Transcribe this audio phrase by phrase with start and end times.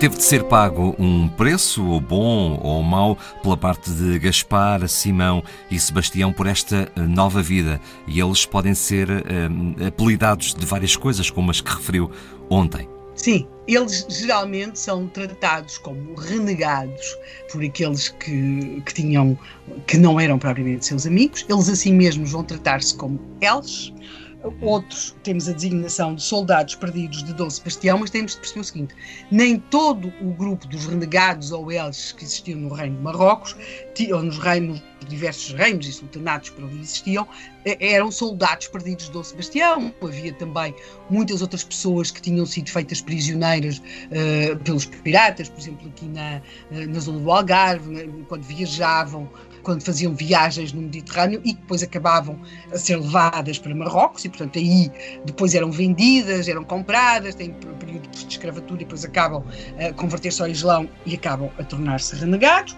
[0.00, 5.44] Teve de ser pago um preço, ou bom ou mau, pela parte de Gaspar, Simão
[5.70, 7.78] e Sebastião por esta eh, nova vida.
[8.08, 12.10] E eles podem ser eh, apelidados de várias coisas, como as que referiu
[12.48, 12.88] ontem.
[13.22, 17.18] Sim, eles geralmente são tratados como renegados
[17.52, 19.38] por aqueles que, que tinham
[19.86, 21.44] que não eram propriamente seus amigos.
[21.46, 23.92] Eles assim mesmos vão tratar-se como eles
[24.62, 28.64] Outros temos a designação de soldados perdidos de Dom Sebastião, mas temos de perceber o
[28.64, 28.94] seguinte:
[29.30, 33.54] nem todo o grupo dos renegados ou eles que existiam no reino de Marrocos,
[34.12, 37.26] ou nos reinos, diversos reinos e sultanatos que ali existiam,
[37.64, 39.94] eh, eram soldados perdidos de Dom Sebastião.
[40.02, 40.74] Havia também
[41.08, 46.40] muitas outras pessoas que tinham sido feitas prisioneiras uh, pelos piratas, por exemplo, aqui na,
[46.72, 49.28] eh, na zona do Algarve, né, quando viajavam
[49.62, 52.40] quando faziam viagens no Mediterrâneo e depois acabavam
[52.72, 54.90] a ser levadas para Marrocos e, portanto, aí
[55.24, 59.44] depois eram vendidas, eram compradas, têm período de escravatura e depois acabam
[59.78, 62.76] a converter-se ao Islão e acabam a tornar-se renegados.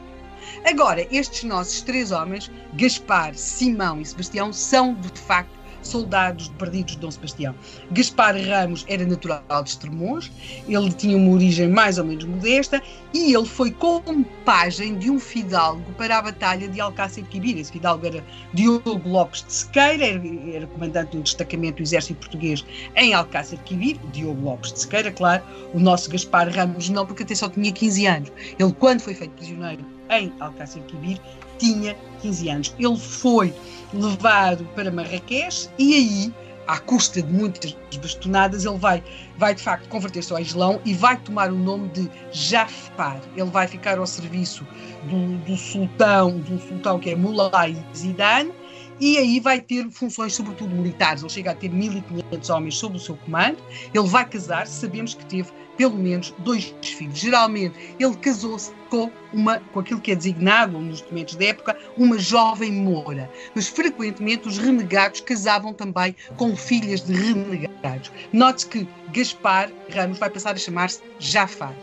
[0.65, 7.01] Agora, estes nossos três homens, Gaspar, Simão e Sebastião, são de facto soldados perdidos de
[7.01, 7.55] Dom Sebastião.
[7.91, 10.31] Gaspar Ramos era natural de Estremoz,
[10.67, 12.83] ele tinha uma origem mais ou menos modesta
[13.13, 17.59] e ele foi compagem de um fidalgo para a Batalha de Alcácer Quibir.
[17.59, 22.21] Esse fidalgo era Diogo Lopes de Sequeira, era, era comandante de um destacamento do exército
[22.21, 22.65] português
[22.97, 23.99] em Alcácer Quibir.
[24.13, 25.43] Diogo Lopes de Sequeira, claro,
[25.75, 28.33] o nosso Gaspar Ramos não, porque até só tinha 15 anos.
[28.59, 29.85] Ele, quando foi feito prisioneiro
[30.19, 31.21] em Alcácer Quibir,
[31.59, 32.75] tinha 15 anos.
[32.79, 33.55] Ele foi
[33.93, 36.35] levado para Marrakech e aí,
[36.67, 39.03] à custa de muitas bastonadas, ele vai,
[39.39, 43.21] vai de facto converter-se ao Islão e vai tomar o nome de Jafar.
[43.37, 44.67] Ele vai ficar ao serviço
[45.05, 48.53] do, do sultão, do sultão que é Mulay Zidane,
[49.01, 51.23] e aí vai ter funções, sobretudo militares.
[51.23, 53.59] Ele chega a ter 1500 homens sob o seu comando.
[53.93, 57.19] Ele vai casar, sabemos que teve pelo menos dois filhos.
[57.19, 62.19] Geralmente ele casou-se com uma, com aquilo que é designado nos documentos da época, uma
[62.19, 63.31] jovem moura.
[63.55, 68.13] Mas frequentemente os renegados casavam também com filhas de renegados.
[68.33, 71.75] Note-se que Gaspar Ramos vai passar a chamar-se Jafar.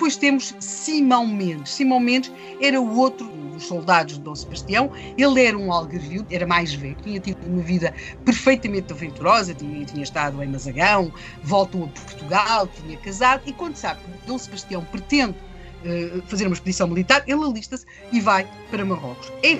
[0.00, 1.74] Depois temos Simão Mendes.
[1.74, 4.90] Simão Mendes era o outro dos soldados de Dom Sebastião.
[5.18, 7.92] Ele era um algarvio, era mais velho, tinha tido uma vida
[8.24, 11.12] perfeitamente aventurosa, tinha, tinha estado em Mazagão,
[11.42, 15.36] voltou a Portugal, tinha casado, e quando sabe que Dom Sebastião pretende
[15.84, 19.30] uh, fazer uma expedição militar, ele alista-se e vai para Marrocos.
[19.42, 19.56] É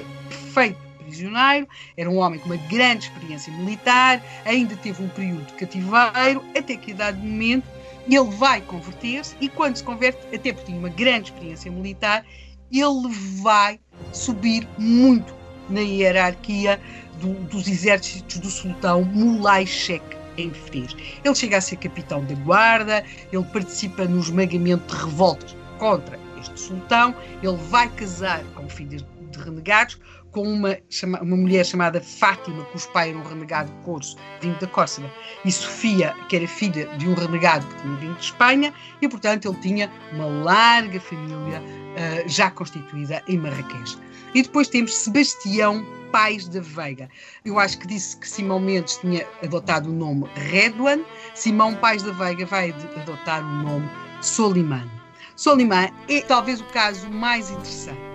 [0.55, 1.69] feito prisioneiro,
[1.99, 6.77] era um homem com uma grande experiência militar, ainda teve um período de cativeiro, até
[6.77, 7.69] que a dado momento
[8.16, 12.25] ele vai converter-se e quando se converte, até porque tinha uma grande experiência militar,
[12.72, 13.09] ele
[13.43, 13.78] vai
[14.12, 15.34] subir muito
[15.69, 16.81] na hierarquia
[17.21, 20.04] do, dos exércitos do sultão Mulay Sheikh
[20.37, 20.97] em Fez.
[21.25, 26.59] Ele chega a ser capitão da guarda, ele participa no esmagamento de revoltas contra este
[26.59, 29.99] sultão, ele vai casar com filhas de renegados,
[30.31, 30.79] com uma,
[31.21, 35.13] uma mulher chamada Fátima, cujo pai era um renegado corso vindo da Córcega,
[35.45, 39.49] e Sofia, que era filha de um renegado que tinha vindo de Espanha, e portanto
[39.49, 43.99] ele tinha uma larga família uh, já constituída em Marrakech.
[44.35, 47.09] E depois temos Sebastião Pais da Veiga.
[47.45, 51.01] Eu acho que disse que Simão Mendes tinha adotado o nome Redwan,
[51.35, 53.91] Simão Pais da Veiga vai adotar o nome
[54.21, 54.89] Solimán.
[55.35, 58.09] Solimán é talvez o caso mais interessante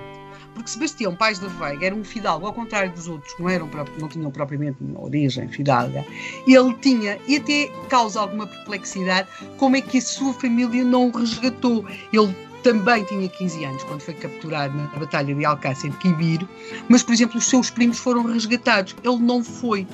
[0.55, 4.07] porque Sebastião Pais da Veiga era um fidalgo, ao contrário dos outros, não, eram, não
[4.07, 6.03] tinham propriamente uma origem fidalga,
[6.47, 9.27] ele tinha, e até causa alguma perplexidade,
[9.57, 11.85] como é que a sua família não o resgatou.
[12.11, 12.33] Ele
[12.63, 16.47] também tinha 15 anos quando foi capturado na Batalha de Alcácer de Quibir,
[16.89, 18.95] mas, por exemplo, os seus primos foram resgatados.
[19.03, 19.85] Ele não foi.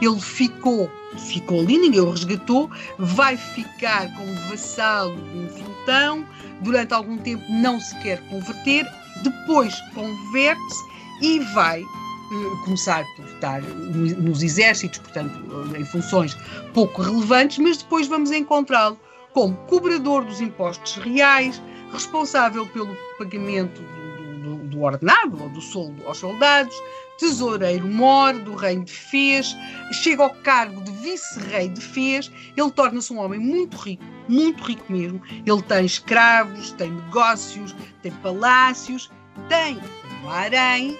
[0.00, 6.24] Ele ficou, ficou ali, ninguém o resgatou, vai ficar como vassalo de um sultão,
[6.60, 8.86] durante algum tempo não se quer converter,
[9.22, 10.90] depois converte-se
[11.22, 15.32] e vai uh, começar por estar nos exércitos, portanto,
[15.76, 16.36] em funções
[16.72, 18.98] pouco relevantes, mas depois vamos encontrá-lo
[19.32, 21.62] como cobrador dos impostos reais,
[21.92, 23.80] responsável pelo pagamento
[24.70, 26.74] do, do, do ordenado ou do soldo aos soldados,
[27.18, 29.56] tesoureiro mor do reino de Fez,
[29.92, 34.90] chega ao cargo de vice-rei de Fez, ele torna-se um homem muito rico, muito rico
[34.90, 35.20] mesmo.
[35.44, 39.10] Ele tem escravos, tem negócios, tem palácios,
[39.48, 39.78] tem
[40.24, 40.96] um harém,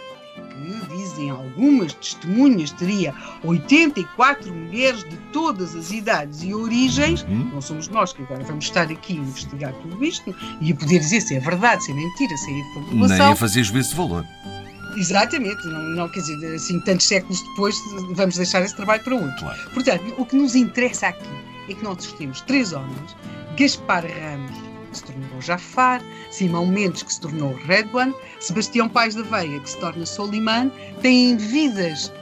[0.50, 3.14] que, dizem algumas testemunhas, teria
[3.44, 7.24] 84 mulheres de todas as idades e origens.
[7.28, 7.50] Hum?
[7.52, 10.98] Não somos nós que agora vamos estar aqui a investigar tudo isto e a poder
[10.98, 13.18] dizer se é verdade, se é mentira, se é fabulação.
[13.18, 14.24] Nem a fazer juízo de valor.
[14.96, 17.76] Exatamente, não, não quer dizer, assim, tantos séculos depois,
[18.10, 19.38] vamos deixar esse trabalho para outro.
[19.38, 19.70] Claro.
[19.72, 21.28] Portanto, o que nos interessa aqui
[21.68, 23.16] é que nós temos três homens,
[23.56, 29.22] Gaspar Ramos, que se tornou Jafar, Simão Mendes, que se tornou Redwan, Sebastião Pais da
[29.22, 30.70] Veia, que se torna Solimán,
[31.00, 32.12] têm vidas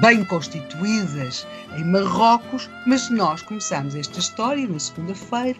[0.00, 5.58] bem constituídas em Marrocos, mas nós começamos esta história na segunda-feira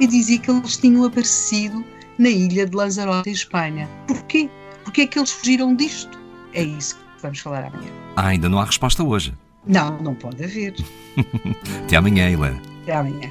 [0.00, 1.84] e dizia que eles tinham aparecido
[2.18, 3.88] na ilha de Lanzarote, em Espanha.
[4.06, 4.48] Porquê?
[4.84, 6.18] Porquê é que eles fugiram disto?
[6.52, 7.90] É isso que vamos falar amanhã.
[8.16, 9.34] Ah, ainda não há resposta hoje.
[9.66, 10.74] Não, não pode haver.
[11.84, 12.60] Até amanhã, Helena.
[12.82, 13.30] Até amanhã.